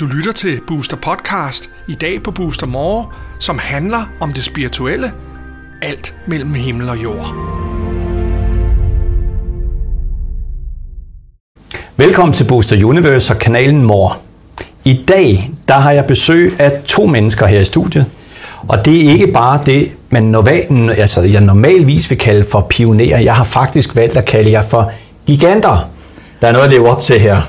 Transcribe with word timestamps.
Du 0.00 0.06
lytter 0.06 0.32
til 0.32 0.60
Booster 0.66 0.96
Podcast 0.96 1.70
i 1.88 1.94
dag 1.94 2.22
på 2.22 2.30
Booster 2.30 2.66
More, 2.66 3.06
som 3.40 3.58
handler 3.58 4.10
om 4.20 4.32
det 4.32 4.44
spirituelle. 4.44 5.12
Alt 5.82 6.14
mellem 6.26 6.54
himmel 6.54 6.88
og 6.88 7.02
jord. 7.02 7.34
Velkommen 11.96 12.34
til 12.34 12.44
Booster 12.44 12.84
Universe 12.84 13.34
og 13.34 13.40
kanalen 13.40 13.82
Mor. 13.82 14.18
I 14.84 15.04
dag 15.08 15.50
der 15.68 15.74
har 15.74 15.92
jeg 15.92 16.04
besøg 16.04 16.60
af 16.60 16.82
to 16.86 17.06
mennesker 17.06 17.46
her 17.46 17.60
i 17.60 17.64
studiet. 17.64 18.06
Og 18.68 18.84
det 18.84 19.06
er 19.06 19.12
ikke 19.12 19.26
bare 19.26 19.62
det, 19.66 19.92
man 20.10 20.22
normalt, 20.22 20.90
altså 20.98 21.22
jeg 21.22 21.40
normalvis 21.40 22.10
vil 22.10 22.18
kalde 22.18 22.44
for 22.44 22.60
pionerer. 22.60 23.18
Jeg 23.20 23.34
har 23.34 23.44
faktisk 23.44 23.96
valgt 23.96 24.16
at 24.16 24.24
kalde 24.24 24.50
jer 24.50 24.62
for 24.62 24.92
giganter. 25.26 25.90
Der 26.40 26.48
er 26.48 26.52
noget 26.52 26.64
at 26.64 26.70
leve 26.70 26.90
op 26.90 27.02
til 27.02 27.20
her. 27.20 27.40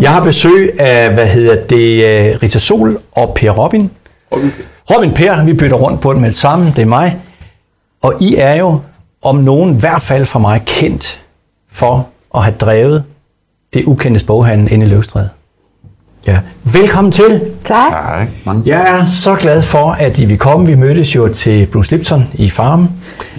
Jeg 0.00 0.10
har 0.10 0.24
besøg 0.24 0.80
af, 0.80 1.12
hvad 1.12 1.26
hedder 1.26 1.56
det, 1.66 2.04
øh, 2.04 2.38
Rita 2.42 2.58
Sol 2.58 2.98
og 3.12 3.34
Per 3.34 3.50
Robin. 3.50 3.90
Robin 4.90 5.12
Per, 5.14 5.44
vi 5.44 5.52
bytter 5.52 5.76
rundt 5.76 6.00
på 6.00 6.12
det 6.12 6.20
med 6.20 6.28
det 6.28 6.38
samme, 6.38 6.66
det 6.76 6.82
er 6.82 6.86
mig. 6.86 7.16
Og 8.02 8.14
I 8.20 8.36
er 8.36 8.54
jo, 8.54 8.80
om 9.22 9.36
nogen, 9.36 9.74
i 9.74 9.78
hvert 9.78 10.02
fald 10.02 10.26
for 10.26 10.38
mig, 10.38 10.62
kendt 10.66 11.20
for 11.72 12.08
at 12.34 12.42
have 12.42 12.54
drevet 12.60 13.04
det 13.74 13.84
ukendte 13.84 14.24
boghandel 14.24 14.72
ind 14.72 14.82
i 14.82 14.86
Løvstræde. 14.86 15.28
Ja. 16.26 16.38
Velkommen 16.64 17.12
til. 17.12 17.40
Tak. 17.64 17.92
Tak. 17.92 18.28
Mange 18.44 18.62
Jeg 18.66 19.00
er 19.00 19.06
så 19.06 19.34
glad 19.34 19.62
for, 19.62 19.90
at 19.90 20.18
I 20.18 20.24
vil 20.24 20.38
komme. 20.38 20.66
Vi 20.66 20.74
mødtes 20.74 21.16
jo 21.16 21.28
til 21.28 21.66
Bruce 21.66 21.90
Lipton 21.90 22.28
i 22.34 22.50
Farm, 22.50 22.88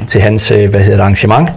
til 0.07 0.21
hans 0.21 0.51
øh, 0.51 0.69
hvad 0.69 0.79
hedder 0.79 0.95
det, 0.95 1.01
arrangement. 1.01 1.49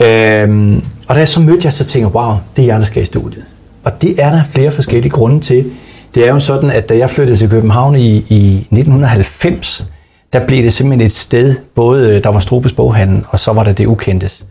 Øhm, 0.00 0.84
og 1.08 1.14
da 1.14 1.20
jeg 1.20 1.28
så 1.28 1.40
mødte 1.40 1.60
jeg, 1.64 1.72
så 1.72 1.84
tænkte 1.84 1.98
jeg, 1.98 2.14
wow, 2.14 2.36
det 2.56 2.62
er 2.62 2.66
jeg, 2.66 2.80
der 2.80 2.86
skal 2.86 3.02
i 3.02 3.06
studiet. 3.06 3.44
Og 3.84 4.02
det 4.02 4.22
er 4.22 4.30
der 4.30 4.42
flere 4.44 4.70
forskellige 4.70 5.10
grunde 5.10 5.40
til. 5.40 5.70
Det 6.14 6.26
er 6.26 6.32
jo 6.32 6.40
sådan, 6.40 6.70
at 6.70 6.88
da 6.88 6.96
jeg 6.96 7.10
flyttede 7.10 7.38
til 7.38 7.48
København 7.48 7.96
i, 7.96 8.16
i 8.16 8.56
1990, 8.56 9.86
der 10.32 10.46
blev 10.46 10.64
det 10.64 10.72
simpelthen 10.72 11.06
et 11.06 11.16
sted, 11.16 11.54
både 11.74 12.08
øh, 12.10 12.24
der 12.24 12.30
var 12.30 12.40
Strubes 12.40 12.72
boghandel, 12.72 13.24
og 13.28 13.38
så 13.38 13.52
var 13.52 13.64
der 13.64 13.72
det 13.72 13.86
ukendtes. 13.86 14.44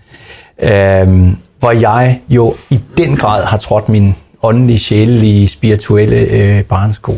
Øhm, 0.64 1.38
hvor 1.60 1.72
jeg 1.72 2.20
jo 2.30 2.56
i 2.70 2.80
den 2.98 3.16
grad 3.16 3.44
har 3.44 3.58
trådt 3.58 3.90
min 3.90 4.16
åndelige, 4.44 4.80
sjælelige, 4.80 5.48
spirituelle 5.48 6.16
øh, 6.16 6.64
barnesko. 6.64 7.18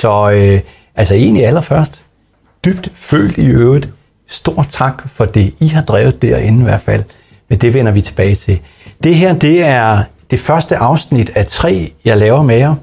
Så 0.00 0.30
øh, 0.30 0.60
altså 0.96 1.14
egentlig 1.14 1.46
allerførst, 1.46 2.02
dybt 2.64 2.90
følt 2.94 3.38
i 3.38 3.46
øvrigt, 3.46 3.88
stor 4.26 4.66
tak 4.70 5.08
for 5.08 5.24
det, 5.24 5.54
I 5.60 5.66
har 5.66 5.82
drevet 5.82 6.22
derinde 6.22 6.60
i 6.60 6.64
hvert 6.64 6.80
fald. 6.80 7.04
Men 7.48 7.58
det 7.58 7.74
vender 7.74 7.92
vi 7.92 8.00
tilbage 8.00 8.34
til. 8.34 8.58
Det 9.04 9.14
her, 9.14 9.34
det 9.34 9.62
er 9.62 10.02
det 10.30 10.40
første 10.40 10.76
afsnit 10.76 11.30
af 11.34 11.46
tre, 11.46 11.92
jeg 12.04 12.16
laver 12.16 12.42
med 12.42 12.56
jer, 12.56 12.74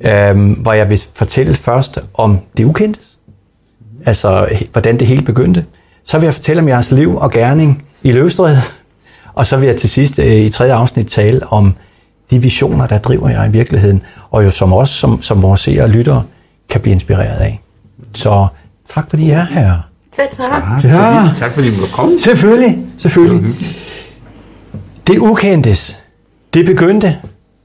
øh, 0.00 0.50
hvor 0.50 0.72
jeg 0.72 0.90
vil 0.90 1.02
fortælle 1.14 1.54
først 1.54 1.98
om 2.14 2.38
det 2.56 2.64
ukendte. 2.64 3.00
Altså, 4.06 4.48
hvordan 4.72 4.98
det 4.98 5.06
hele 5.06 5.22
begyndte. 5.22 5.64
Så 6.04 6.18
vil 6.18 6.26
jeg 6.26 6.34
fortælle 6.34 6.62
om 6.62 6.68
jeres 6.68 6.92
liv 6.92 7.16
og 7.16 7.32
gerning 7.32 7.84
i 8.02 8.12
Løvstræde. 8.12 8.62
Og 9.34 9.46
så 9.46 9.56
vil 9.56 9.66
jeg 9.66 9.76
til 9.76 9.90
sidst 9.90 10.18
øh, 10.18 10.36
i 10.36 10.48
tredje 10.48 10.72
afsnit 10.72 11.06
tale 11.06 11.46
om 11.46 11.74
de 12.30 12.42
visioner, 12.42 12.86
der 12.86 12.98
driver 12.98 13.28
jer 13.28 13.44
i 13.44 13.50
virkeligheden, 13.50 14.02
og 14.30 14.44
jo 14.44 14.50
som 14.50 14.72
os, 14.72 14.90
som, 14.90 15.22
som 15.22 15.42
vores 15.42 15.60
seere 15.60 15.82
og 15.82 15.90
lyttere, 15.90 16.22
kan 16.68 16.80
blive 16.80 16.92
inspireret 16.92 17.40
af. 17.40 17.60
Så 18.14 18.46
tak 18.94 19.10
fordi 19.10 19.24
I 19.24 19.30
er 19.30 19.44
her. 19.44 19.78
Selv 20.16 20.28
tak. 20.36 20.62
tak. 20.62 20.84
Ja. 20.84 21.22
Fordi, 21.22 21.38
tak 21.38 21.50
fordi 21.52 21.70
du 21.70 21.76
måtte 21.76 21.92
komme. 21.96 22.20
Selvfølgelig, 22.20 22.78
selvfølgelig. 22.98 23.54
Det 25.06 25.18
ukendtes, 25.18 25.98
det 26.54 26.66
begyndte 26.66 27.16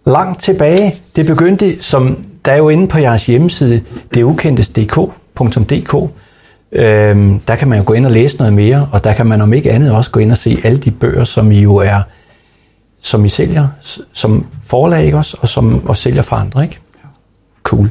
langt 0.06 0.42
tilbage. 0.42 0.96
Det 1.16 1.26
begyndte, 1.26 1.84
som 1.84 2.18
der 2.46 2.52
er 2.52 2.58
jo 2.58 2.70
inde 2.70 2.88
på 2.88 2.98
jeres 2.98 3.26
hjemmeside, 3.26 3.82
detukendtes.dk.dk. 4.14 5.96
Øhm, 6.72 7.40
der 7.40 7.56
kan 7.56 7.68
man 7.68 7.78
jo 7.78 7.84
gå 7.88 7.94
ind 7.94 8.06
og 8.06 8.12
læse 8.12 8.38
noget 8.38 8.54
mere, 8.54 8.90
og 8.92 9.04
der 9.04 9.14
kan 9.14 9.26
man 9.26 9.42
om 9.42 9.54
ikke 9.54 9.72
andet 9.72 9.92
også 9.92 10.12
gå 10.12 10.20
ind 10.20 10.32
og 10.32 10.38
se 10.38 10.62
alle 10.64 10.78
de 10.78 10.92
bøger, 10.92 11.24
som 11.24 11.52
I 11.52 11.62
jo 11.62 11.76
er, 11.76 12.02
som 13.02 13.26
I 13.26 13.30
sælger, 13.30 13.68
som 14.14 14.46
forlag, 14.68 15.06
ikke 15.06 15.18
også, 15.18 15.38
og 15.42 15.50
som 15.50 15.88
også 15.88 16.02
sælger 16.04 16.22
for 16.22 16.36
andre, 16.36 16.64
ikke? 16.64 16.80
Cool. 17.64 17.90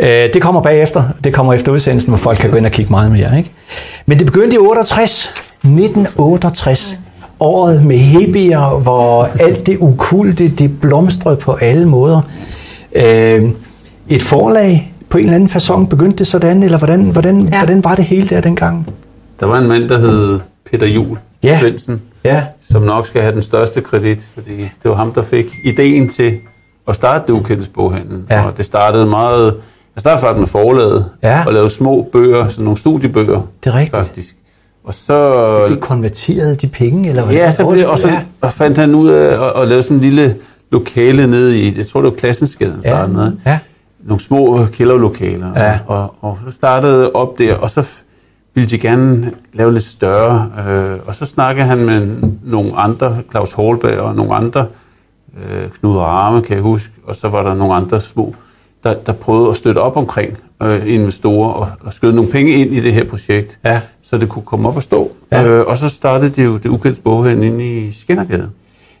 Øh, 0.00 0.08
det 0.08 0.42
kommer 0.42 0.60
bagefter. 0.60 1.04
Det 1.24 1.34
kommer 1.34 1.54
efter 1.54 1.72
udsendelsen, 1.72 2.10
hvor 2.10 2.18
folk 2.18 2.38
kan 2.38 2.50
gå 2.50 2.56
ind 2.56 2.66
og 2.66 2.72
kigge 2.72 2.90
meget 2.90 3.12
mere. 3.12 3.38
Ikke? 3.38 3.50
Men 4.06 4.18
det 4.18 4.26
begyndte 4.26 4.54
i 4.54 4.58
68. 4.58 5.32
1968. 5.62 6.98
Året 7.40 7.84
med 7.84 7.98
hippier, 7.98 8.78
hvor 8.78 9.24
alt 9.24 9.66
det 9.66 9.76
ukulte, 9.80 10.48
det 10.48 10.80
blomstrede 10.80 11.36
på 11.36 11.52
alle 11.52 11.88
måder. 11.88 12.20
Øh, 12.96 13.50
et 14.08 14.22
forlag 14.22 14.94
på 15.08 15.18
en 15.18 15.24
eller 15.24 15.34
anden 15.34 15.50
façon 15.50 15.86
begyndte 15.86 16.18
det 16.18 16.26
sådan, 16.26 16.62
eller 16.62 16.78
hvordan, 16.78 17.00
hvordan. 17.02 17.48
Ja. 17.48 17.58
hvordan 17.58 17.84
var 17.84 17.94
det 17.94 18.04
hele 18.04 18.28
der 18.28 18.40
dengang? 18.40 18.88
Der 19.40 19.46
var 19.46 19.58
en 19.58 19.68
mand, 19.68 19.88
der 19.88 19.98
hed 19.98 20.40
Peter 20.70 20.86
Jul 20.86 21.18
Ja. 21.42 21.58
Svendsen, 21.60 22.02
Ja, 22.24 22.44
som 22.70 22.82
nok 22.82 23.06
skal 23.06 23.22
have 23.22 23.34
den 23.34 23.42
største 23.42 23.80
kredit, 23.80 24.18
fordi 24.34 24.56
det 24.60 24.70
var 24.90 24.94
ham, 24.94 25.12
der 25.12 25.22
fik 25.22 25.46
ideen 25.64 26.08
til 26.08 26.38
at 26.88 26.96
starte 26.96 27.24
det 27.26 27.32
ukendte 27.32 27.70
boghandel. 27.70 28.22
Ja. 28.30 28.46
Og 28.46 28.56
det 28.56 28.64
startede 28.66 29.06
meget... 29.06 29.54
Jeg 29.96 30.00
startede 30.00 30.20
faktisk 30.20 30.40
med 30.40 30.48
forlaget 30.48 31.06
Ja. 31.22 31.42
og 31.46 31.52
lavede 31.52 31.70
små 31.70 32.08
bøger, 32.12 32.48
sådan 32.48 32.64
nogle 32.64 32.78
studiebøger. 32.78 33.40
Det 33.64 33.70
er 33.70 33.74
rigtigt. 33.74 33.96
Faktisk. 33.96 34.34
Og 34.84 34.94
så... 34.94 35.64
blev 35.66 35.80
konverteret 35.80 36.62
de 36.62 36.66
penge, 36.68 37.08
eller 37.08 37.24
hvad? 37.24 37.34
Ja, 37.34 37.50
så 37.52 37.68
blev, 37.70 37.88
og 37.88 37.98
så 37.98 38.08
Ja. 38.08 38.20
og 38.40 38.52
fandt 38.52 38.78
han 38.78 38.94
ud 38.94 39.08
af 39.10 39.46
at, 39.56 39.62
at 39.62 39.68
lave 39.68 39.82
sådan 39.82 39.96
en 39.96 40.00
lille 40.02 40.36
lokale 40.70 41.26
nede 41.26 41.58
i, 41.60 41.78
jeg 41.78 41.88
tror 41.88 42.00
det 42.00 42.10
var 42.10 42.16
Klassensgade, 42.16 42.70
han 42.70 42.80
Ja, 42.84 42.88
startede 42.90 43.16
med. 43.16 43.32
ja. 43.46 43.58
Nogle 44.04 44.20
små 44.20 44.66
kælderlokaler. 44.72 45.46
Ja. 45.56 45.78
Og, 45.86 46.14
og, 46.20 46.38
så 46.48 46.54
startede 46.54 47.12
op 47.12 47.38
der, 47.38 47.54
og 47.54 47.70
så 47.70 47.82
ville 48.54 48.70
de 48.70 48.78
gerne 48.78 49.32
lave 49.52 49.72
lidt 49.72 49.84
større. 49.84 50.50
Øh, 50.68 50.98
og 51.06 51.14
så 51.14 51.24
snakkede 51.24 51.66
han 51.66 51.78
med 51.78 52.08
nogle 52.44 52.76
andre, 52.76 53.16
Claus 53.30 53.52
Holberg 53.52 53.98
og 53.98 54.14
nogle 54.14 54.34
andre, 54.34 54.66
øh, 55.50 55.68
Knud 55.80 55.96
Rame 55.96 56.42
kan 56.42 56.54
jeg 56.56 56.62
huske, 56.62 56.90
og 57.04 57.16
så 57.16 57.28
var 57.28 57.42
der 57.42 57.54
nogle 57.54 57.74
andre 57.74 58.00
små, 58.00 58.34
der, 58.84 58.94
der 58.94 59.12
prøvede 59.12 59.50
at 59.50 59.56
støtte 59.56 59.78
op 59.78 59.96
omkring 59.96 60.36
øh, 60.62 60.82
investorer 60.94 61.52
og, 61.52 61.68
og 61.80 61.92
skød 61.92 62.12
nogle 62.12 62.30
penge 62.30 62.52
ind 62.52 62.72
i 62.72 62.80
det 62.80 62.92
her 62.94 63.04
projekt, 63.04 63.58
Ja. 63.64 63.80
så 64.02 64.18
det 64.18 64.28
kunne 64.28 64.42
komme 64.44 64.68
op 64.68 64.76
og 64.76 64.82
stå. 64.82 65.10
Ja. 65.32 65.44
Øh, 65.46 65.66
og 65.66 65.78
så 65.78 65.88
startede 65.88 66.30
det 66.30 66.44
jo 66.44 66.56
det 66.56 66.68
ukendte 66.68 67.00
boghandel 67.00 67.44
inde 67.46 67.78
i 67.78 67.92
Skinnergade. 67.92 68.50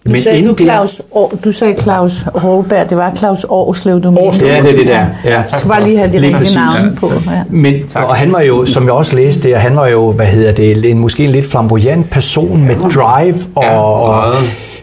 Du 0.08 0.12
Men 0.12 0.22
sagde, 0.22 0.38
inden 0.38 0.54
du, 0.54 0.58
det- 0.58 0.66
Claus, 0.66 1.02
Aar, 1.16 1.28
du 1.44 1.52
sagde 1.52 1.82
Claus 1.82 2.24
Håberg, 2.34 2.90
det 2.90 2.98
var 2.98 3.12
Claus 3.16 3.46
Årslev, 3.48 4.00
du 4.02 4.10
mente. 4.10 4.46
Ja, 4.46 4.62
det 4.62 4.70
er 4.72 4.76
det 4.76 4.86
der. 4.86 5.06
Ja. 5.24 5.42
Så 5.58 5.68
bare 5.68 5.84
lige 5.84 5.98
have 5.98 6.12
de 6.12 6.18
Lige 6.18 6.38
rigtige 6.38 6.58
navne 6.58 6.96
på. 6.96 7.12
Ja. 7.26 7.42
Men, 7.48 7.74
og 7.94 8.16
han 8.16 8.32
var 8.32 8.40
jo, 8.40 8.66
som 8.66 8.84
jeg 8.84 8.92
også 8.92 9.16
læste 9.16 9.48
det, 9.48 9.56
han 9.56 9.76
var 9.76 9.88
jo, 9.88 10.12
hvad 10.12 10.26
hedder 10.26 10.52
det, 10.52 10.90
en, 10.90 10.98
måske 10.98 11.24
en 11.24 11.30
lidt 11.30 11.46
flamboyant 11.50 12.10
person 12.10 12.62
med 12.66 12.76
drive, 12.76 13.34
og, 13.54 13.62
Ja, 13.64 13.78
og, 13.80 14.34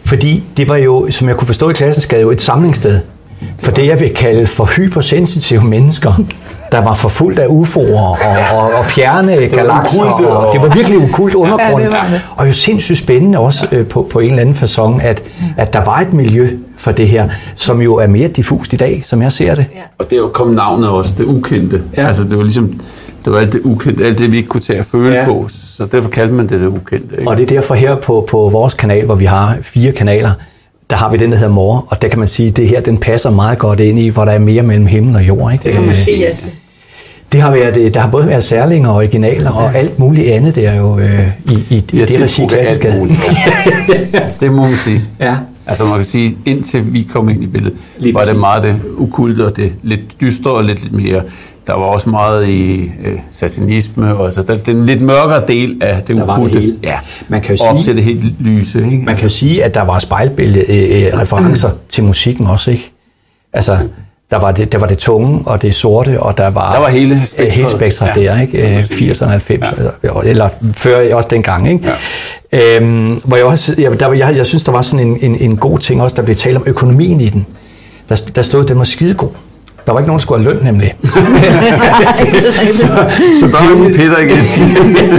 fordi 0.04 0.44
det 0.56 0.68
var 0.68 0.76
jo, 0.76 1.06
som 1.10 1.28
jeg 1.28 1.36
kunne 1.36 1.46
forstå 1.46 1.70
i 1.70 1.72
klassen, 1.72 2.02
skal 2.02 2.20
jo 2.20 2.30
et 2.30 2.42
samlingssted 2.42 3.00
for 3.58 3.70
det, 3.72 3.86
jeg 3.86 4.00
vil 4.00 4.14
kalde 4.14 4.46
for 4.46 4.64
hypersensitive 4.64 5.64
mennesker, 5.64 6.12
der 6.72 6.80
var 6.82 6.94
forfulgt 6.94 7.38
af 7.38 7.46
UFO'er 7.46 7.98
og, 7.98 8.18
og, 8.54 8.72
og 8.78 8.84
fjerne 8.84 9.32
galakser, 9.48 10.02
og, 10.04 10.46
og- 10.46 10.52
det 10.54 10.62
var 10.62 10.68
virkelig 10.74 10.98
ukult 10.98 11.34
undergrund. 11.34 11.82
Ja, 11.82 11.88
det 11.88 11.96
var 11.96 12.08
det. 12.10 12.20
Og 12.36 12.46
jo 12.48 12.52
sindssygt 12.52 12.98
spændende 12.98 13.38
også 13.38 13.66
øh, 13.72 13.86
på, 13.86 14.08
på 14.12 14.18
en 14.20 14.28
eller 14.28 14.40
anden 14.40 14.54
façon, 14.54 15.02
at, 15.04 15.22
at 15.56 15.72
der 15.72 15.84
var 15.84 15.98
et 16.00 16.12
miljø 16.12 16.50
for 16.76 16.92
det 16.92 17.08
her, 17.08 17.28
som 17.54 17.82
jo 17.82 17.94
er 17.94 18.06
mere 18.06 18.28
diffust 18.28 18.72
i 18.72 18.76
dag, 18.76 19.02
som 19.06 19.22
jeg 19.22 19.32
ser 19.32 19.54
det. 19.54 19.66
Og 19.98 20.10
der 20.10 20.28
kom 20.28 20.48
navnet 20.48 20.88
også, 20.90 21.14
det 21.18 21.24
ukendte. 21.24 21.82
Ja. 21.96 22.06
Altså 22.08 22.24
det 22.24 22.36
var 22.38 22.44
ligesom, 22.44 22.80
det 23.24 23.32
var 23.32 23.38
alt 23.38 23.52
det 23.52 23.60
ukendte, 23.64 24.04
alt 24.04 24.18
det 24.18 24.32
vi 24.32 24.36
ikke 24.36 24.48
kunne 24.48 24.60
tage 24.60 24.78
at 24.78 24.84
føle 24.86 25.14
Ja. 25.14 25.20
ja. 25.20 25.26
på. 25.26 25.48
Så 25.78 25.86
derfor 25.92 26.10
kaldte 26.10 26.34
man 26.34 26.48
det 26.48 26.60
det 26.60 26.66
ukendte. 26.66 27.16
Ikke? 27.18 27.30
Og 27.30 27.36
det 27.36 27.42
er 27.42 27.46
derfor 27.56 27.74
her 27.74 27.94
på, 27.96 28.26
på 28.30 28.48
vores 28.48 28.74
kanal, 28.74 29.04
hvor 29.04 29.14
vi 29.14 29.24
har 29.24 29.56
fire 29.62 29.92
kanaler, 29.92 30.30
der 30.90 30.96
har 30.96 31.10
vi 31.10 31.16
den, 31.16 31.30
der 31.32 31.36
hedder 31.38 31.52
Mor, 31.52 31.86
og 31.88 32.02
der 32.02 32.08
kan 32.08 32.18
man 32.18 32.28
sige, 32.28 32.48
at 32.48 32.56
det 32.56 32.68
her, 32.68 32.80
den 32.80 32.98
passer 32.98 33.30
meget 33.30 33.58
godt 33.58 33.80
ind 33.80 33.98
i, 33.98 34.08
hvor 34.08 34.24
der 34.24 34.32
er 34.32 34.38
mere 34.38 34.62
mellem 34.62 34.86
himmel 34.86 35.16
og 35.16 35.22
jord. 35.28 35.52
Ikke? 35.52 35.64
Det 35.64 35.72
kan 35.72 35.80
man 35.82 35.90
Øh, 35.90 35.96
sige. 35.96 36.18
Ja, 36.18 36.34
til. 36.38 36.50
Det 37.32 37.40
har 37.40 37.50
været, 37.52 37.76
øh, 37.76 37.94
der 37.94 38.00
har 38.00 38.10
både 38.10 38.26
været 38.26 38.44
særlinger 38.44 38.88
og 38.88 38.96
originaler 38.96 39.50
og 39.50 39.74
alt 39.74 39.98
muligt 39.98 40.28
andet, 40.32 40.54
der 40.56 40.70
er 40.70 40.76
jo 40.76 40.98
øh, 40.98 41.28
i, 41.50 41.54
i, 41.70 41.76
i 41.76 41.80
det 41.80 42.00
regi 42.02 42.26
tiltrukket 42.26 42.56
alt 42.58 42.80
klassisk. 42.80 42.98
muligt. 43.00 43.20
det 44.40 44.52
må 44.52 44.62
man 44.66 44.76
sige. 44.76 45.02
Ja. 45.20 45.36
Altså 45.66 45.84
man 45.84 45.96
kan 45.96 46.04
sige, 46.04 46.36
indtil 46.44 46.92
vi 46.92 47.06
kom 47.12 47.28
ind 47.28 47.42
i 47.42 47.46
billedet, 47.46 47.76
Lige 47.98 48.02
Lige 48.04 48.14
var 48.14 48.20
præcis. 48.20 48.32
det 48.32 48.40
meget 48.40 48.62
det 48.62 48.76
ukulte 48.96 49.46
og 49.46 49.56
det 49.56 49.72
lidt 49.82 50.00
dystre 50.20 50.50
og 50.50 50.64
lidt, 50.64 50.82
lidt 50.82 50.92
mere. 50.92 51.22
Der 51.66 51.72
var 51.74 51.84
også 51.84 52.08
meget 52.10 52.48
i 52.48 52.90
øh, 53.04 53.18
satanisme, 53.32 54.16
og 54.16 54.32
så 54.32 54.42
der, 54.42 54.56
den 54.56 54.86
lidt 54.86 55.02
mørkere 55.02 55.42
del 55.48 55.78
af 55.82 56.02
det 56.02 56.16
Der 56.16 56.24
var 56.24 56.38
det 56.38 56.50
hele. 56.50 56.78
Ja. 56.82 56.98
Man 57.28 57.40
kan 57.42 57.56
jo 57.56 57.64
Op 57.64 57.76
sige- 57.76 57.84
til 57.84 57.96
det 57.96 58.04
helt 58.04 58.40
lyse. 58.40 58.78
Ikke? 58.84 59.02
Man 59.04 59.14
kan 59.14 59.22
jo 59.24 59.28
sige, 59.28 59.64
at 59.64 59.74
der 59.74 59.82
var 59.82 59.98
spejlbillede 59.98 60.64
øh, 60.72 61.06
øh, 61.12 61.18
referencer 61.20 61.70
til 61.88 62.04
musikken 62.04 62.46
også, 62.46 62.70
ikke? 62.70 62.92
Altså, 63.52 63.78
der 64.30 64.36
var, 64.38 64.52
det, 64.52 64.72
der 64.72 64.78
var 64.78 64.86
det 64.86 64.98
tunge, 64.98 65.40
og 65.46 65.62
det 65.62 65.74
sorte, 65.74 66.20
og 66.22 66.38
der 66.38 66.50
var, 66.50 66.72
Der 66.72 66.80
var 66.80 66.88
hele 66.88 67.14
øh, 67.14 67.26
spektret. 67.26 67.50
hele 67.52 67.70
spektret 67.70 68.10
Ja, 68.16 68.20
der, 68.34 68.40
ikke? 68.40 68.52
det 68.56 68.62
må 68.64 68.68
Øh, 68.70 68.74
man 68.74 68.84
sige. 68.86 69.12
80'erne, 69.12 69.40
90'erne, 69.64 69.90
eller, 70.02 70.20
eller 70.24 70.48
før 70.74 71.14
også 71.14 71.28
dengang, 71.32 71.68
ikke? 71.72 71.88
Øhm, 72.52 73.20
hvor 73.24 73.36
jeg, 73.36 73.44
også, 73.46 73.74
jeg, 73.78 74.00
der, 74.00 74.06
var- 74.06 74.14
jeg, 74.14 74.36
jeg 74.36 74.46
synes, 74.46 74.64
der 74.64 74.72
var 74.72 74.82
sådan 74.82 75.06
en, 75.06 75.18
en, 75.20 75.36
en 75.40 75.56
god 75.56 75.78
ting 75.78 76.02
også, 76.02 76.16
der 76.16 76.22
blev 76.22 76.36
talt 76.36 76.56
om 76.56 76.62
økonomien 76.66 77.20
i 77.20 77.28
den. 77.28 77.46
Der, 78.08 78.22
der 78.36 78.42
stod, 78.42 78.62
at 78.62 78.68
den 78.68 78.78
var 78.78 78.84
skidegod. 78.84 79.28
Der 79.86 79.92
var 79.92 80.00
ikke 80.00 80.06
nogen, 80.06 80.18
der 80.18 80.22
skulle 80.22 80.44
have 80.44 80.54
løn, 80.54 80.64
nemlig. 80.64 80.94
Så 83.40 83.46
der 83.46 83.58
er 83.58 83.88
vi 83.88 83.92
Peter 83.96 84.18
igen. 84.18 84.38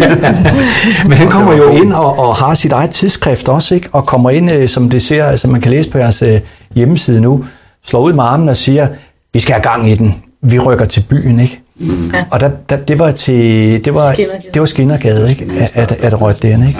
Men 1.10 1.18
han 1.18 1.30
kommer 1.30 1.54
jo 1.58 1.70
ind 1.70 1.94
og, 1.94 2.20
og 2.20 2.36
har 2.36 2.56
sit 2.56 2.72
eget 2.72 2.90
tidsskrift 2.90 3.50
også, 3.50 3.76
ikke? 3.76 3.90
og 3.92 4.06
kommer 4.06 4.30
ind, 4.30 4.52
øh, 4.52 4.70
som 4.70 4.90
det 4.90 5.04
ser, 5.04 5.36
som 5.36 5.52
man 5.52 5.62
kan 5.62 5.72
læse 5.72 5.90
på 5.90 5.98
jeres 5.98 6.22
øh, 6.22 6.40
hjemmeside 6.76 7.22
nu, 7.22 7.46
slår 7.86 8.02
ud 8.02 8.14
med 8.14 8.24
armen 8.24 8.50
og 8.50 8.58
siger, 8.58 8.88
vi 9.34 9.40
skal 9.40 9.54
have 9.54 9.64
gang 9.64 9.90
i 9.90 9.96
den. 9.96 10.16
Vi 10.42 10.60
rykker 10.60 10.86
til 10.86 11.06
byen, 11.10 11.40
ikke? 11.40 11.60
Mm. 11.80 12.14
Og 12.32 12.40
der, 12.40 12.50
der, 12.70 12.78
det 12.78 13.00
var 13.00 13.12
til, 13.12 13.86
det 13.86 13.94
var, 13.94 14.16
det 14.54 14.60
var 14.60 14.66
Skinnergade, 14.66 15.30
ikke? 15.30 15.70
At, 15.74 15.92
at, 15.92 16.22
rødt 16.22 16.42
den, 16.42 16.68
ikke? 16.68 16.80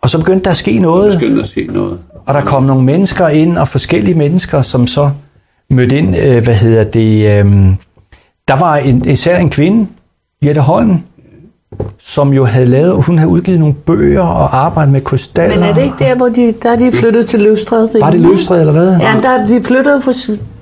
Og 0.00 0.10
så 0.10 0.18
begyndte 0.18 0.44
der 0.44 0.50
at 0.50 0.56
ske 0.56 0.78
noget. 0.78 1.14
Skynd 1.14 1.40
at 1.40 1.46
se 1.46 1.66
noget. 1.70 1.98
Og 2.26 2.34
der 2.34 2.40
kom 2.40 2.62
nogle 2.62 2.82
mennesker 2.82 3.28
ind, 3.28 3.58
og 3.58 3.68
forskellige 3.68 4.14
mennesker, 4.14 4.62
som 4.62 4.86
så 4.86 5.10
mødte 5.72 5.98
ind, 5.98 6.16
øh, 6.16 6.44
hvad 6.44 6.54
hedder 6.54 6.84
det, 6.84 7.38
øh, 7.38 7.52
der 8.48 8.58
var 8.58 8.76
en, 8.76 9.08
især 9.08 9.38
en 9.38 9.50
kvinde, 9.50 9.86
Jette 10.44 10.60
Holm, 10.60 10.98
som 11.98 12.32
jo 12.32 12.44
havde 12.44 12.66
lavet, 12.66 13.02
hun 13.02 13.18
havde 13.18 13.30
udgivet 13.30 13.60
nogle 13.60 13.74
bøger 13.74 14.20
og 14.22 14.64
arbejdet 14.64 14.92
med 14.92 15.00
krystaller. 15.00 15.54
Men 15.56 15.64
er 15.64 15.74
det 15.74 15.82
ikke 15.82 15.94
der, 15.98 16.14
hvor 16.14 16.28
de, 16.28 16.54
der 16.62 16.70
er 16.72 16.76
de 16.76 16.92
flyttet 16.92 17.26
til 17.26 17.40
Løvstræde? 17.40 17.90
Var 18.00 18.10
det 18.10 18.20
Løvstræde, 18.20 18.60
eller 18.60 18.72
hvad? 18.72 18.88
Ja, 19.00 19.14
der 19.22 19.28
er 19.28 19.46
de 19.46 19.62
flyttet 19.62 20.02
fra, 20.02 20.12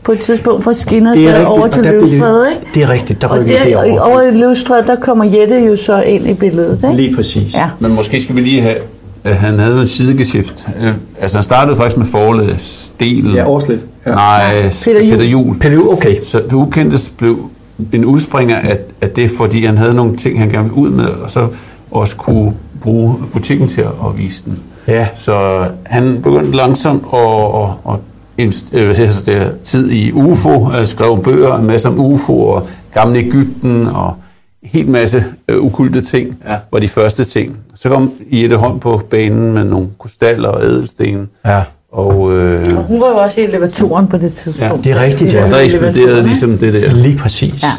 på 0.03 0.13
et 0.13 0.21
tidspunkt 0.21 0.65
fra 0.65 0.73
Skinner 0.73 1.15
det 1.15 1.25
er 1.25 1.29
rigtigt, 1.29 1.47
over 1.49 1.69
til 1.69 1.83
Løvstræde, 1.85 2.47
ikke? 2.51 2.67
Det 2.75 2.83
er 2.83 2.89
rigtigt, 2.91 3.23
der 3.23 3.29
Og 3.29 3.39
rykkede 3.39 3.59
det 3.59 3.67
der, 3.67 3.77
over. 3.77 4.01
over 4.01 4.23
i 4.23 4.31
Løvstræde, 4.31 4.87
der 4.87 4.97
kommer 4.97 5.25
Jette 5.25 5.57
jo 5.67 5.77
så 5.77 6.03
ind 6.03 6.29
i 6.29 6.35
billedet, 6.35 6.85
ikke? 6.85 6.97
Lige 6.97 7.17
præcis. 7.17 7.55
Ja. 7.55 7.71
Men 7.79 7.95
måske 7.95 8.23
skal 8.23 8.37
vi 8.37 8.41
lige 8.41 8.63
have, 8.63 8.77
at 9.25 9.37
han 9.37 9.59
havde 9.59 9.83
et 9.83 9.91
sidegeschæft. 9.91 10.67
Øh, 10.83 10.95
Altså 11.21 11.37
han 11.37 11.45
startede 11.45 11.77
faktisk 11.77 11.97
med 11.97 12.59
Stel. 12.59 13.35
Ja, 13.35 13.49
Årslev. 13.49 13.79
Ja. 14.07 14.11
Nej, 14.11 14.63
Peter 14.85 15.01
Juhl. 15.03 15.17
Peter 15.19 15.31
Jul. 15.31 15.59
Pelle, 15.59 15.91
okay. 15.93 16.23
Så 16.23 16.39
det 16.39 16.53
ukendtes 16.53 17.09
blev 17.09 17.51
en 17.93 18.05
udspringer 18.05 18.57
af, 18.59 18.79
af 19.01 19.11
det, 19.11 19.31
fordi 19.37 19.65
han 19.65 19.79
havde 19.79 19.95
nogle 19.95 20.17
ting, 20.17 20.39
han 20.39 20.49
gerne 20.49 20.65
ville 20.69 20.83
ud 20.83 20.91
med, 20.91 21.05
og 21.07 21.31
så 21.31 21.49
også 21.91 22.17
kunne 22.17 22.55
bruge 22.83 23.15
butikken 23.33 23.69
til 23.69 23.81
at, 23.81 23.89
vise 24.19 24.45
den. 24.45 24.63
Ja. 24.89 25.09
Så 25.17 25.67
han 25.87 26.21
begyndte 26.23 26.57
langsomt 26.57 27.05
at, 27.13 27.21
at, 27.55 27.93
at 27.93 27.99
invest- 28.47 28.75
øh, 28.77 28.99
det, 29.27 29.53
tid 29.65 29.91
i 29.91 30.13
UFO, 30.13 30.73
øh, 30.73 30.87
skrev 30.87 31.23
bøger, 31.23 31.57
en 31.59 31.67
masse 31.67 31.89
om 31.89 31.99
UFO 32.01 32.43
og 32.47 32.67
gamle 32.95 33.19
Ægypten 33.19 33.87
og 33.87 34.15
en 34.63 34.69
hel 34.73 34.89
masse 34.89 35.25
øh, 35.49 35.63
ukulte 35.63 36.01
ting, 36.03 36.37
Ja. 36.49 36.57
var 36.73 36.79
de 36.79 36.89
første 36.89 37.25
ting. 37.25 37.57
Så 37.75 37.89
kom 37.89 38.13
Jette 38.33 38.57
Holm 38.57 38.79
på 38.81 39.03
banen 39.11 39.53
med 39.53 39.65
nogle 39.65 39.89
krystaller 39.99 40.49
og 40.49 40.65
ædelsten, 40.65 41.29
Ja. 41.47 41.63
Og 41.93 42.33
øh, 42.33 42.77
Og 42.79 42.83
hun 42.85 43.01
var 43.01 43.09
jo 43.09 43.17
også 43.17 43.41
i 43.41 43.45
elevatoren 43.45 44.07
på 44.07 44.17
det 44.17 44.33
tidspunkt. 44.33 44.85
Det 44.85 44.93
er 44.93 45.01
rigtigt, 45.03 45.35
ja. 45.35 45.51
der 45.51 45.57
eksploderede 45.59 46.23
ligesom 46.23 46.59
det 46.59 46.75
der. 46.75 46.93
Lige 46.93 47.17
præcis. 47.19 47.63
Ja. 47.63 47.71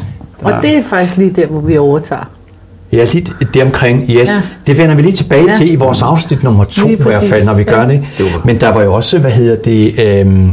Og 0.42 0.52
det 0.62 0.76
er 0.78 0.82
faktisk 0.82 1.16
lige 1.16 1.30
der, 1.30 1.46
hvor 1.46 1.60
vi 1.60 1.78
overtager. 1.78 2.30
Ja, 2.92 3.04
lige 3.12 3.26
det 3.54 3.62
omkring, 3.62 4.00
yes. 4.02 4.08
Ja. 4.08 4.20
Ja. 4.20 4.28
Det 4.66 4.78
vender 4.78 4.94
vi 4.94 5.02
lige 5.02 5.12
tilbage 5.16 5.44
Ja. 5.46 5.56
til 5.58 5.72
i 5.72 5.74
vores 5.74 6.02
afsnit 6.02 6.42
nummer 6.42 6.64
to, 6.64 6.88
i 6.88 6.94
hvert 6.94 7.24
fald, 7.24 7.44
når 7.44 7.54
vi 7.54 7.64
gør 7.64 7.82
Ja. 7.82 7.88
det. 7.88 8.04
Det 8.18 8.26
Men 8.44 8.60
der 8.60 8.72
var 8.72 8.82
jo 8.82 8.94
også, 8.94 9.18
hvad 9.18 9.30
hedder 9.30 9.56
det, 9.56 9.94
øhm, 10.20 10.44
var 10.46 10.52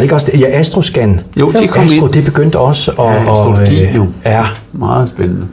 det 0.00 0.02
ikke 0.02 0.14
også 0.14 0.30
det? 0.32 0.40
Ja, 0.40 0.46
Astroscan. 0.46 1.20
Jo, 1.36 1.52
de 1.52 1.68
kom 1.68 1.84
Astro, 1.84 2.04
ind. 2.06 2.12
det 2.14 2.24
begyndte 2.24 2.58
også 2.58 2.90
at... 2.90 3.04
Ja, 3.04 3.20
astrologi 3.20 3.84
og, 3.84 3.94
jo. 3.96 4.06
Ja, 4.24 4.44
Meget 4.72 5.08
spændende. 5.08 5.46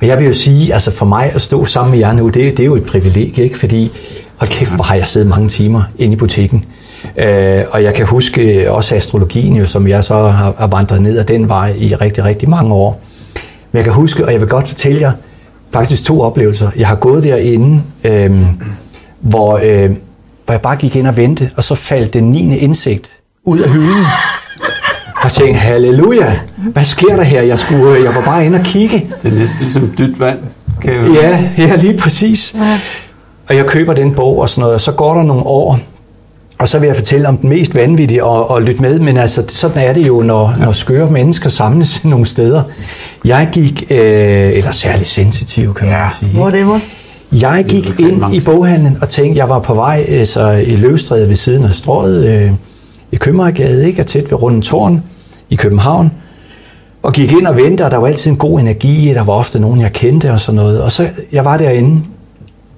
og 0.00 0.06
jeg 0.06 0.18
vil 0.18 0.26
jo 0.26 0.34
sige, 0.34 0.74
altså 0.74 0.90
for 0.90 1.06
mig 1.06 1.32
at 1.34 1.42
stå 1.42 1.64
sammen 1.64 1.90
med 1.90 1.98
jer 1.98 2.12
nu, 2.12 2.26
det, 2.28 2.34
det 2.34 2.60
er 2.60 2.64
jo 2.64 2.74
et 2.76 2.84
privilegie, 2.84 3.44
ikke? 3.44 3.58
Fordi, 3.58 3.92
hold 4.36 4.50
kæft, 4.50 4.70
hvor 4.74 4.84
har 4.84 4.94
jeg 4.94 5.08
siddet 5.08 5.28
mange 5.28 5.48
timer 5.48 5.82
inde 5.98 6.12
i 6.12 6.16
butikken. 6.16 6.64
Øh, 7.16 7.64
og 7.70 7.82
jeg 7.82 7.94
kan 7.94 8.06
huske 8.06 8.72
også 8.72 8.94
astrologien, 8.94 9.56
jo, 9.56 9.66
som 9.66 9.88
jeg 9.88 10.04
så 10.04 10.14
har, 10.14 10.54
har 10.58 10.66
vandret 10.66 11.02
ned 11.02 11.18
ad 11.18 11.24
den 11.24 11.48
vej 11.48 11.74
i 11.78 11.94
rigtig, 11.94 12.24
rigtig 12.24 12.48
mange 12.48 12.74
år. 12.74 13.00
Men 13.72 13.76
jeg 13.76 13.84
kan 13.84 13.92
huske, 13.92 14.24
og 14.24 14.32
jeg 14.32 14.40
vil 14.40 14.48
godt 14.48 14.68
fortælle 14.68 15.00
jer, 15.00 15.12
faktisk 15.72 16.04
to 16.04 16.20
oplevelser. 16.20 16.70
Jeg 16.76 16.88
har 16.88 16.94
gået 16.94 17.24
derinde, 17.24 17.82
øh, 18.04 18.40
hvor, 19.20 19.60
øh, 19.62 19.90
hvor 20.44 20.54
jeg 20.54 20.60
bare 20.60 20.76
gik 20.76 20.96
ind 20.96 21.06
og 21.06 21.16
ventede, 21.16 21.50
og 21.56 21.64
så 21.64 21.74
faldt 21.74 22.14
den 22.14 22.24
9. 22.24 22.56
indsigt 22.58 23.12
ud 23.44 23.58
af 23.58 23.70
hylden. 23.70 24.04
Og 25.16 25.24
jeg 25.24 25.32
tænkte, 25.32 25.60
halleluja, 25.60 26.38
hvad 26.56 26.84
sker 26.84 27.16
der 27.16 27.22
her? 27.22 27.42
Jeg, 27.42 27.58
skulle, 27.58 27.96
øh, 27.98 28.04
jeg 28.04 28.14
var 28.14 28.24
bare 28.24 28.46
inde 28.46 28.58
og 28.58 28.64
kigge. 28.64 29.06
Det 29.22 29.32
er 29.32 29.38
næsten 29.38 29.58
ligesom 29.60 29.92
dybt 29.98 30.20
vand. 30.20 30.38
Kan 30.82 30.94
jeg 30.94 31.10
Ja, 31.22 31.64
ja, 31.64 31.76
lige 31.76 31.98
præcis. 31.98 32.54
Og 33.48 33.56
jeg 33.56 33.66
køber 33.66 33.94
den 33.94 34.14
bog 34.14 34.38
og 34.38 34.48
sådan 34.48 34.60
noget, 34.60 34.74
og 34.74 34.80
så 34.80 34.92
går 34.92 35.14
der 35.14 35.22
nogle 35.22 35.42
år, 35.42 35.78
og 36.62 36.68
så 36.68 36.78
vil 36.78 36.86
jeg 36.86 36.96
fortælle 36.96 37.28
om 37.28 37.36
den 37.36 37.48
mest 37.48 37.74
vanvittige 37.74 38.24
og, 38.24 38.50
og 38.50 38.62
lytte 38.62 38.82
med, 38.82 38.98
men 38.98 39.16
altså, 39.16 39.44
sådan 39.48 39.88
er 39.88 39.92
det 39.92 40.06
jo, 40.06 40.22
når, 40.22 40.54
når 40.60 40.72
skøre 40.72 41.10
mennesker 41.10 41.50
samles 41.50 42.04
nogle 42.04 42.26
steder. 42.26 42.62
Jeg 43.24 43.48
gik, 43.52 43.86
øh, 43.90 44.52
eller 44.52 44.70
særligt 44.70 45.08
sensitiv, 45.08 45.74
kan 45.74 45.88
man 45.88 45.96
ja. 45.96 46.08
sige. 46.20 46.40
Whatever. 46.40 46.80
Jeg 47.32 47.64
gik 47.68 47.84
Det 47.84 48.00
ind 48.00 48.34
i 48.34 48.40
boghandlen 48.40 48.98
og 49.00 49.08
tænkte, 49.08 49.38
jeg 49.38 49.48
var 49.48 49.58
på 49.58 49.74
vej 49.74 50.04
altså, 50.08 50.50
i 50.50 50.76
Løvstræde 50.76 51.28
ved 51.28 51.36
siden 51.36 51.64
af 51.64 51.74
strået 51.74 52.26
øh, 52.26 52.50
i 53.12 53.16
Købmagergade, 53.16 53.86
ikke? 53.86 54.02
Og 54.02 54.06
tæt 54.06 54.30
ved 54.30 54.42
Runden 54.42 54.62
Tårn 54.62 55.02
i 55.50 55.54
København. 55.54 56.12
Og 57.02 57.12
gik 57.12 57.32
ind 57.32 57.46
og 57.46 57.56
ventede, 57.56 57.86
og 57.86 57.90
der 57.90 57.96
var 57.96 58.06
altid 58.06 58.30
en 58.30 58.36
god 58.36 58.60
energi, 58.60 59.12
der 59.14 59.22
var 59.22 59.32
ofte 59.32 59.58
nogen, 59.58 59.80
jeg 59.80 59.92
kendte 59.92 60.32
og 60.32 60.40
sådan 60.40 60.56
noget. 60.56 60.82
Og 60.82 60.92
så, 60.92 61.08
jeg 61.32 61.44
var 61.44 61.56
derinde, 61.56 62.00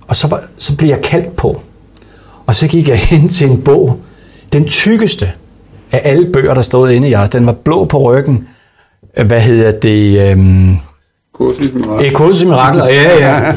og 0.08 0.16
så, 0.16 0.26
var, 0.26 0.42
så 0.58 0.76
blev 0.76 0.88
jeg 0.88 1.02
kaldt 1.02 1.36
på. 1.36 1.60
Og 2.46 2.54
så 2.54 2.68
gik 2.68 2.88
jeg 2.88 2.98
hen 3.10 3.28
til 3.28 3.50
en 3.50 3.62
bog, 3.62 4.00
den 4.52 4.64
tykkeste 4.64 5.32
af 5.92 6.00
alle 6.04 6.32
bøger, 6.32 6.54
der 6.54 6.62
stod 6.62 6.90
inde 6.90 7.08
i 7.08 7.10
jeres. 7.10 7.30
Den 7.30 7.46
var 7.46 7.52
blå 7.52 7.84
på 7.84 7.98
ryggen. 7.98 8.48
Øh, 9.16 9.26
Hvad 9.26 9.40
hedder 9.40 9.72
det? 9.72 10.30
Øhm, 10.30 10.76
Kursus 12.12 12.44
mirakler, 12.44 12.88
ja, 12.88 13.28
ja. 13.28 13.54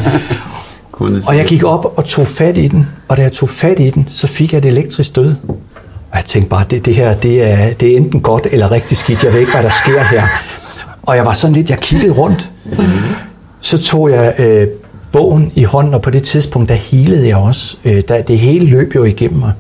Kunne 0.91 1.21
Og 1.27 1.37
jeg 1.37 1.45
gik 1.45 1.63
op 1.63 1.93
og 1.97 2.05
tog 2.05 2.27
fat 2.27 2.57
i 2.57 2.67
den, 2.67 2.87
og 3.07 3.17
da 3.17 3.21
jeg 3.21 3.31
tog 3.31 3.49
fat 3.49 3.79
i 3.79 3.89
den, 3.89 4.07
så 4.11 4.27
fik 4.27 4.53
jeg 4.53 4.57
et 4.59 4.65
elektrisk 4.65 5.09
stød. 5.09 5.35
Og 6.11 6.17
jeg 6.17 6.25
tænkte 6.25 6.49
bare, 6.49 6.65
det, 6.69 6.85
det 6.85 6.95
her, 6.95 7.13
det 7.15 7.43
er, 7.43 7.73
det 7.73 7.91
er 7.93 7.97
enten 7.97 8.21
godt 8.21 8.47
eller 8.51 8.71
rigtig 8.71 8.97
skidt. 8.97 9.23
Jeg 9.23 9.33
ved 9.33 9.39
ikke, 9.39 9.51
hvad 9.51 9.63
der 9.63 9.69
sker 9.69 10.03
her. 10.03 10.27
Og 11.03 11.15
jeg 11.15 11.25
var 11.25 11.33
sådan 11.33 11.53
lidt, 11.55 11.69
jeg 11.69 11.79
kiggede 11.79 12.13
rundt. 12.13 12.51
Så 13.61 13.83
tog 13.83 14.11
jeg 14.11 14.33
øh, 14.39 14.67
bogen 15.11 15.51
i 15.55 15.63
hånden, 15.63 15.93
og 15.93 16.01
på 16.01 16.09
det 16.09 16.23
tidspunkt, 16.23 16.69
der 16.69 16.75
hilede 16.75 17.27
jeg 17.27 17.37
også. 17.37 17.77
Øh, 17.85 18.01
der, 18.07 18.21
det 18.21 18.39
hele 18.39 18.65
løb 18.65 18.95
jo 18.95 19.03
igennem 19.03 19.39
mig. 19.39 19.51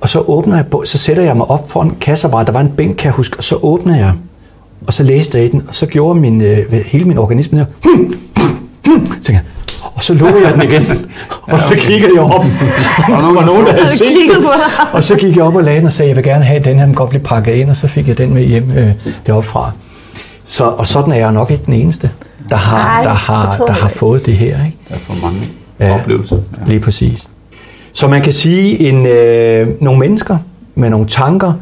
Og 0.00 0.08
så 0.08 0.20
åbner 0.20 0.56
jeg, 0.56 0.64
så 0.84 0.98
sætter 0.98 1.22
jeg 1.22 1.36
mig 1.36 1.50
op 1.50 1.70
foran 1.70 1.90
kasseapparatet. 2.00 2.46
Der 2.46 2.52
var 2.52 2.60
en 2.60 2.72
bænk, 2.76 2.96
kan 2.96 3.04
jeg 3.04 3.12
huske, 3.12 3.36
og 3.38 3.44
så 3.44 3.56
åbner 3.62 3.96
jeg. 3.96 4.12
Og 4.86 4.92
så 4.92 5.02
læste 5.02 5.38
jeg 5.38 5.46
i 5.46 5.50
den, 5.50 5.64
og 5.68 5.74
så 5.74 5.86
gjorde 5.86 6.20
min, 6.20 6.40
øh, 6.40 6.72
hele 6.72 7.04
min 7.04 7.18
organisme 7.18 7.58
der. 7.58 7.64
Hmm, 7.82 8.14
hmm, 8.36 8.68
hmm, 8.84 9.12
jeg, 9.28 9.40
og 9.94 10.02
så 10.04 10.14
lukkede 10.14 10.46
jeg 10.46 10.54
den 10.54 10.62
igen, 10.62 10.86
og 11.52 11.62
så 11.62 11.74
kiggede 11.78 12.12
jeg 12.14 12.22
op, 12.22 12.44
og 13.08 13.34
var 13.34 13.44
nogen, 13.46 13.66
der 13.66 13.72
havde 13.72 13.96
set 13.96 14.06
den. 14.36 14.46
Og 14.92 15.04
så 15.04 15.16
gik 15.16 15.36
jeg 15.36 15.44
op 15.44 15.56
og 15.56 15.62
lagde 15.62 15.78
den 15.78 15.86
og 15.86 15.92
sagde, 15.92 16.08
jeg 16.08 16.16
vil 16.16 16.24
gerne 16.24 16.44
have 16.44 16.64
den 16.64 16.78
her, 16.78 16.84
den 16.84 16.94
godt 16.94 17.10
blive 17.10 17.22
pakket 17.22 17.54
ind, 17.54 17.70
og 17.70 17.76
så 17.76 17.88
fik 17.88 18.08
jeg 18.08 18.18
den 18.18 18.34
med 18.34 18.42
hjem 18.42 18.70
øh, 18.76 18.88
deroppe 19.26 19.48
fra. 19.48 19.70
Så, 20.46 20.64
og 20.64 20.86
sådan 20.86 21.12
er 21.12 21.16
jeg 21.16 21.32
nok 21.32 21.50
ikke 21.50 21.62
den 21.66 21.74
eneste, 21.74 22.10
der 22.50 22.56
har, 22.56 22.78
Nej, 22.78 23.02
der 23.02 23.10
har, 23.10 23.56
der 23.66 23.72
har 23.72 23.88
fået 23.88 24.26
det 24.26 24.34
her. 24.34 24.64
Ikke? 24.64 24.76
Der 24.88 24.94
er 24.94 24.98
for 24.98 25.14
mange 25.14 25.48
Ja. 25.80 25.94
oplevelser. 25.94 26.36
Ja. 26.36 26.66
Lige 26.66 26.80
præcis. 26.80 27.28
Så 27.92 28.08
man 28.08 28.22
kan 28.22 28.32
sige, 28.32 28.88
en 28.88 29.06
øh, 29.06 29.68
nogle 29.82 30.00
mennesker 30.00 30.38
med 30.74 30.90
nogle 30.90 31.06
tanker, 31.06 31.52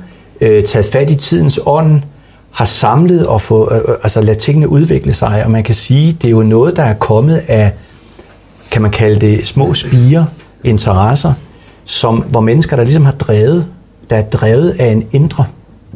øh, 0.40 0.64
taget 0.64 0.86
fat 0.86 1.10
i 1.10 1.14
tidens 1.14 1.60
ånd, 1.66 2.02
har 2.50 2.64
samlet 2.64 3.26
og 3.26 3.40
få, 3.40 3.72
øh, 3.74 3.78
øh, 3.78 3.94
altså 4.02 4.20
lade 4.20 4.38
tingene 4.38 4.68
udvikle 4.68 5.14
sig, 5.14 5.44
og 5.44 5.50
man 5.50 5.62
kan 5.62 5.74
sige, 5.74 6.12
det 6.12 6.28
er 6.28 6.30
jo 6.32 6.42
noget, 6.42 6.76
der 6.76 6.82
er 6.82 6.94
kommet 6.94 7.42
af, 7.48 7.72
kan 8.70 8.82
man 8.82 8.90
kalde 8.90 9.20
det, 9.20 9.46
små 9.46 9.74
spire, 9.74 10.26
interesser, 10.64 11.32
som, 11.84 12.16
hvor 12.16 12.40
mennesker, 12.40 12.76
der 12.76 12.84
ligesom 12.84 13.04
har 13.04 13.12
drevet, 13.12 13.66
der 14.10 14.16
er 14.16 14.22
drevet 14.22 14.76
af 14.78 14.86
en 14.86 15.06
indre 15.12 15.44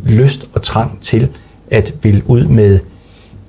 lyst 0.04 0.48
og 0.54 0.62
trang 0.62 0.98
til 1.00 1.28
at 1.70 1.94
ville 2.02 2.30
ud 2.30 2.44
med 2.44 2.78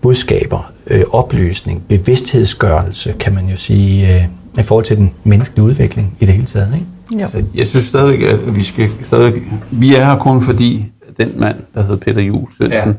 budskaber, 0.02 0.72
øh, 0.90 1.02
oplysning, 1.12 1.84
bevidsthedsgørelse, 1.88 3.14
kan 3.20 3.34
man 3.34 3.46
jo 3.50 3.58
sige, 3.58 4.16
øh, 4.16 4.26
i 4.60 4.64
forhold 4.64 4.86
til 4.86 4.98
den 4.98 5.12
menneskelige 5.24 5.64
udvikling 5.66 6.18
i 6.20 6.26
det 6.26 6.34
hele 6.34 6.48
taget. 6.48 6.74
Ikke? 6.74 7.24
Altså, 7.24 7.44
jeg 7.56 7.68
synes 7.68 7.86
stadigvæk, 7.86 8.22
at 8.22 8.56
vi 8.56 8.64
skal 8.64 8.90
stadigvæk, 9.04 9.42
vi 9.72 9.96
er 9.96 10.06
her 10.06 10.18
kun 10.18 10.42
fordi 10.42 10.92
den 11.20 11.32
mand, 11.36 11.56
der 11.74 11.82
hedder 11.82 11.96
Peter 11.98 12.22
Juhl 12.22 12.52
Svendsen, 12.58 12.90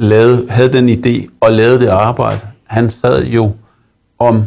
ja. 0.00 0.04
lavede, 0.04 0.46
havde 0.50 0.72
den 0.72 0.88
idé 0.88 1.28
og 1.40 1.52
lavede 1.52 1.78
det 1.80 1.88
arbejde. 1.88 2.38
Han 2.66 2.90
sad 2.90 3.24
jo 3.24 3.52
om 4.18 4.42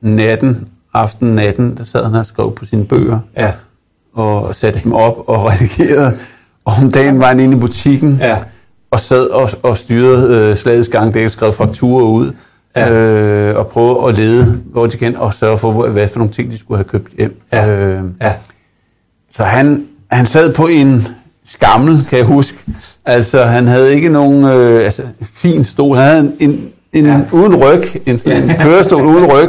natten, 0.00 0.68
aften 0.94 1.28
natten, 1.34 1.76
der 1.76 1.84
sad 1.84 2.04
han 2.04 2.14
og 2.14 2.26
skrev 2.26 2.54
på 2.54 2.64
sine 2.64 2.84
bøger 2.84 3.18
Ja. 3.36 3.52
og 4.14 4.54
satte 4.54 4.80
dem 4.84 4.92
op 4.92 5.24
og 5.26 5.44
redigerede. 5.50 6.16
Og 6.64 6.72
om 6.82 6.90
dagen 6.92 7.18
var 7.18 7.26
han 7.26 7.40
inde 7.40 7.56
i 7.56 7.60
butikken 7.60 8.16
Ja. 8.20 8.38
Og 8.92 9.00
sad 9.00 9.26
og, 9.26 9.50
og 9.62 9.76
styrede 9.76 10.36
øh, 10.36 10.56
slagets 10.56 10.88
gang, 10.88 11.14
det 11.14 11.32
skrev 11.32 11.52
fakturer 11.52 12.04
ud. 12.04 12.32
Ja. 12.76 12.90
øh, 12.92 13.58
og 13.58 13.66
prøve 13.66 14.08
at 14.08 14.16
lede, 14.18 14.60
hvor 14.64 14.86
de 14.86 14.96
kan, 14.96 15.16
og 15.16 15.34
sørge 15.34 15.58
for, 15.58 15.72
hvor- 15.72 15.88
hvad 15.88 16.08
for 16.08 16.18
nogle 16.18 16.32
ting, 16.32 16.50
de 16.52 16.58
skulle 16.58 16.78
have 16.78 16.84
købt 16.84 17.12
hjem. 17.18 17.40
Ja. 17.52 17.68
Øh, 17.68 18.00
Ja. 18.22 18.32
så 19.30 19.44
han, 19.44 19.86
han 20.10 20.26
sad 20.26 20.54
på 20.54 20.66
en 20.66 21.08
skammel, 21.46 22.04
kan 22.08 22.18
jeg 22.18 22.26
huske. 22.26 22.58
Altså, 23.04 23.44
han 23.44 23.66
havde 23.68 23.94
ikke 23.94 24.08
nogen 24.08 24.44
øh, 24.44 24.84
altså, 24.84 25.02
fin 25.34 25.64
stol. 25.64 25.96
Han 25.96 26.06
havde 26.06 26.32
en, 26.40 26.50
en, 26.50 26.72
en 26.92 27.06
ja. 27.06 27.20
uden 27.32 27.56
ryg, 27.56 27.82
en, 28.06 28.18
sådan, 28.18 28.50
en 28.50 28.56
kørestol 28.60 29.06
uden 29.06 29.26
ryg. 29.26 29.48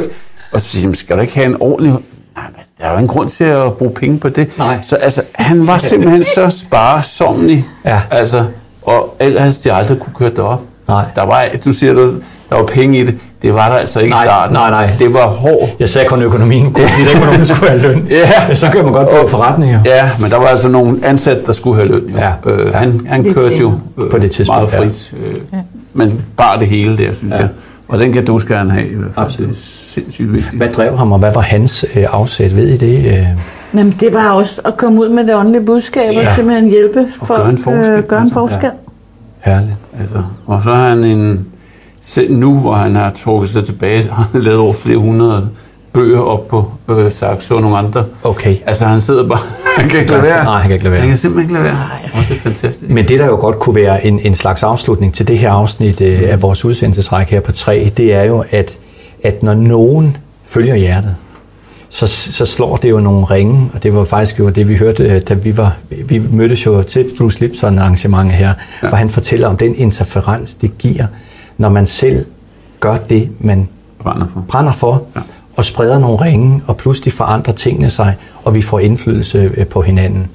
Og 0.52 0.60
så 0.60 0.68
siger 0.68 0.94
skal 0.94 1.16
du 1.16 1.20
ikke 1.22 1.34
have 1.34 1.46
en 1.46 1.56
ordentlig... 1.60 1.92
Nej, 2.36 2.44
men 2.56 2.60
der 2.78 2.84
er 2.84 2.90
jo 2.90 2.96
ingen 2.98 3.08
grund 3.08 3.30
til 3.30 3.44
at 3.44 3.72
bruge 3.74 3.94
penge 3.94 4.18
på 4.18 4.28
det. 4.28 4.58
Nej. 4.58 4.78
Så 4.82 4.96
altså, 4.96 5.22
han 5.34 5.66
var 5.66 5.78
simpelthen 5.78 6.24
så 6.24 6.50
sparesomlig. 6.50 7.66
Ja. 7.84 8.00
Altså, 8.10 8.44
og 8.84 9.16
ellers 9.20 9.56
de 9.58 9.72
aldrig 9.72 9.98
kunne 9.98 10.12
køre 10.18 10.30
derop. 10.36 10.60
Nej. 10.88 11.04
Der 11.16 11.22
var, 11.22 11.44
du 11.64 11.72
siger, 11.72 11.94
du, 11.94 12.14
der 12.50 12.56
var 12.56 12.64
penge 12.64 12.98
i 12.98 13.06
det. 13.06 13.14
Det 13.42 13.54
var 13.54 13.68
der 13.68 13.76
altså 13.76 14.00
ikke 14.00 14.10
Nej, 14.14 14.22
i 14.22 14.26
starten. 14.26 14.52
nej, 14.54 14.70
nej. 14.70 14.90
Det 14.98 15.14
var 15.14 15.26
hård. 15.26 15.68
Jeg 15.80 15.88
sagde 15.88 16.08
kun 16.08 16.22
økonomien. 16.22 16.72
Kun, 16.72 16.82
der 16.84 17.24
nogen, 17.24 17.38
der 17.40 17.44
skulle 17.46 17.70
have 17.70 17.82
løn. 17.82 18.06
Ja. 18.10 18.54
Så 18.54 18.68
kan 18.70 18.84
man 18.84 18.92
godt 18.92 19.10
drive 19.10 19.28
forretninger. 19.28 19.80
Ja, 19.84 20.10
men 20.20 20.30
der 20.30 20.36
var 20.38 20.46
altså 20.46 20.68
nogle 20.68 20.98
ansatte, 21.02 21.46
der 21.46 21.52
skulle 21.52 21.76
have 21.76 21.88
løn. 21.92 22.10
Jo. 22.10 22.18
Ja. 22.18 22.52
Øh, 22.52 22.74
han, 22.74 23.06
han 23.08 23.34
kørte 23.34 23.56
jo 23.56 23.72
øh, 23.98 24.10
På 24.10 24.18
det 24.18 24.30
tidspunkt, 24.30 24.72
meget 24.72 24.92
frit. 24.94 25.14
Øh, 25.26 25.34
Men 25.92 26.24
bare 26.36 26.60
det 26.60 26.68
hele 26.68 26.98
der, 26.98 27.12
synes 27.14 27.32
Ja. 27.32 27.38
jeg. 27.38 27.48
Og 27.88 27.98
den 27.98 28.12
kan 28.12 28.24
du 28.24 28.38
skal 28.38 28.56
han 28.56 28.70
have 28.70 28.86
i 28.88 28.94
hvert 28.94 29.14
fald. 29.14 29.26
Absolut. 29.26 29.48
Det 29.50 29.56
er 29.56 29.60
sindssygt 29.94 30.32
vigtigt. 30.32 30.54
Hvad 30.56 30.68
drev 30.68 30.96
ham, 30.96 31.12
og 31.12 31.18
hvad 31.18 31.32
var 31.34 31.40
hans 31.40 31.84
øh, 31.96 32.04
afsæt? 32.10 32.56
Ved 32.56 32.68
I 32.68 32.76
det? 32.76 33.04
Øh, 33.06 33.26
Jamen, 33.74 33.96
det 34.00 34.12
var 34.14 34.30
også 34.30 34.60
at 34.64 34.76
komme 34.76 35.00
ud 35.00 35.08
med 35.08 35.24
det 35.26 35.34
åndelige 35.34 35.64
budskab 35.64 36.08
og 36.08 36.22
Ja. 36.22 36.34
simpelthen 36.34 36.68
hjælpe 36.68 37.06
folk, 37.22 37.40
gøre 37.42 37.50
en 37.50 37.58
forskel, 37.58 37.92
øh, 37.92 38.02
gøre 38.04 38.18
en 38.18 38.22
altså. 38.22 38.34
forskel. 38.34 38.70
herligt. 39.40 39.76
Altså, 40.00 40.22
og 40.46 40.60
så 40.64 40.74
har 40.74 40.88
han 40.88 41.04
en... 41.04 41.46
Selv 42.00 42.32
nu, 42.36 42.58
hvor 42.58 42.72
han 42.72 42.96
har 42.96 43.12
trukket 43.24 43.50
sig 43.50 43.64
tilbage, 43.64 44.02
så 44.02 44.10
har 44.10 44.28
han 44.32 44.42
lavet 44.42 44.58
over 44.58 44.72
flere 44.72 44.98
hundrede 44.98 45.48
bøger 45.92 46.20
op 46.20 46.48
på 46.48 46.70
øh, 46.88 47.12
Saxo 47.12 47.54
og 47.56 47.62
nogle 47.62 47.76
andre. 47.78 48.04
Okay. 48.24 48.56
Altså, 48.66 48.84
han 48.86 49.00
sidder 49.00 49.28
bare... 49.28 49.38
han 49.78 49.88
kan 49.88 50.00
ikke 50.00 50.12
lade 50.12 50.22
være. 50.22 50.44
Nej, 50.44 50.60
han 50.60 50.62
kan 50.62 50.72
ikke 50.72 50.84
lade 50.84 50.92
være. 50.92 51.00
Han 51.00 51.08
kan 51.08 51.18
simpelthen 51.18 51.56
ikke 51.56 51.62
lade 51.62 51.64
være. 51.64 51.88
Og 52.14 52.24
det 52.28 52.36
er 52.36 52.40
fantastisk. 52.40 52.90
Men 52.92 53.08
det, 53.08 53.18
der 53.20 53.26
jo 53.26 53.36
godt 53.36 53.58
kunne 53.58 53.74
være 53.74 54.06
en, 54.06 54.20
en 54.20 54.34
slags 54.34 54.62
afslutning 54.62 55.14
til 55.14 55.28
det 55.28 55.38
her 55.38 55.50
afsnit 55.50 56.00
øh, 56.00 56.22
af 56.24 56.42
vores 56.42 56.64
udsendelsesrække 56.64 57.32
her 57.32 57.40
på 57.40 57.52
3, 57.52 57.92
det 57.96 58.14
er 58.14 58.22
jo, 58.22 58.44
at, 58.50 58.78
at 59.22 59.42
når 59.42 59.54
nogen 59.54 60.16
følger 60.44 60.74
hjertet, 60.74 61.16
så, 61.88 62.06
så 62.06 62.46
slår 62.46 62.76
det 62.76 62.90
jo 62.90 63.00
nogle 63.00 63.24
ringe, 63.24 63.70
og 63.74 63.82
det 63.82 63.94
var 63.94 64.04
faktisk 64.04 64.38
jo 64.38 64.48
det, 64.48 64.68
vi 64.68 64.76
hørte, 64.76 65.04
øh, 65.04 65.22
da 65.28 65.34
vi 65.34 65.56
var, 65.56 65.76
vi 65.90 66.22
mødtes 66.30 66.66
jo 66.66 66.82
til 66.82 67.06
Bruce 67.18 67.40
Lipson 67.40 67.78
arrangement 67.78 68.30
her, 68.30 68.52
ja. 68.82 68.88
hvor 68.88 68.96
han 68.96 69.10
fortæller 69.10 69.48
om 69.48 69.56
den 69.56 69.74
interferens, 69.74 70.54
det 70.54 70.78
giver, 70.78 71.06
når 71.58 71.68
man 71.68 71.86
selv 71.86 72.26
gør 72.80 72.96
det, 72.96 73.30
man 73.40 73.68
Brænder 73.98 74.26
for. 74.32 74.44
brænder 74.48 74.72
for, 74.72 75.02
ja. 75.16 75.20
Og 75.56 75.64
spreder 75.64 75.98
nogle 75.98 76.20
ringe, 76.20 76.62
og 76.66 76.76
pludselig 76.76 77.12
forandrer 77.12 77.54
tingene 77.54 77.90
sig, 77.90 78.14
og 78.44 78.54
vi 78.54 78.62
får 78.62 78.78
indflydelse 78.78 79.50
øh, 79.56 79.66
på 79.66 79.82
hinanden. 79.82 80.26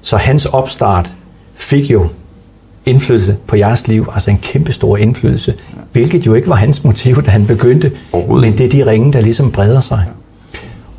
Så 0.00 0.16
hans 0.16 0.46
opstart 0.46 1.14
fik 1.54 1.90
jo 1.90 2.06
indflydelse 2.86 3.36
på 3.46 3.56
jeres 3.56 3.88
liv, 3.88 4.08
altså 4.14 4.30
en 4.30 4.38
kæmpe 4.38 4.72
stor 4.72 4.96
indflydelse, 4.96 5.54
hvilket 5.92 6.26
jo 6.26 6.34
ikke 6.34 6.48
var 6.48 6.54
hans 6.56 6.84
motiv, 6.84 7.22
da 7.22 7.30
han 7.30 7.46
begyndte, 7.46 7.92
men 8.40 8.58
det 8.58 8.66
er 8.66 8.70
de 8.70 8.90
ringe, 8.90 9.12
der 9.12 9.20
ligesom 9.20 9.52
breder 9.52 9.80
sig. 9.80 10.04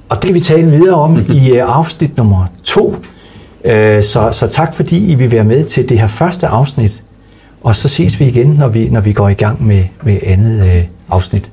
Og 0.09 0.15
det 0.17 0.25
kan 0.25 0.33
vi 0.33 0.39
tale 0.39 0.71
videre 0.71 0.95
om 0.95 1.17
i 1.29 1.51
øh, 1.51 1.63
afsnit 1.77 2.17
nummer 2.17 2.45
to. 2.63 2.95
Øh, 3.63 4.03
Så, 4.03 4.29
så 4.31 4.47
tak 4.47 4.75
fordi 4.75 5.11
I 5.11 5.15
vil 5.15 5.31
være 5.31 5.43
med 5.43 5.65
til 5.65 5.89
det 5.89 5.99
her 5.99 6.07
første 6.07 6.47
afsnit. 6.47 7.03
Og 7.63 7.75
så 7.75 7.89
ses 7.89 8.19
vi 8.19 8.25
igen, 8.25 8.47
når 8.47 8.67
vi, 8.67 8.89
når 8.89 9.01
vi 9.01 9.13
går 9.13 9.29
i 9.29 9.33
gang 9.33 9.67
med, 9.67 9.83
med 10.03 10.17
andet 10.23 10.85
afsnit. 11.09 11.51